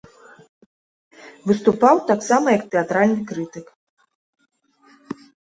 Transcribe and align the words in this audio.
Выступаў 1.51 1.95
таксама 2.11 2.47
як 2.57 2.63
тэатральны 2.77 3.21
крытык. 3.33 3.67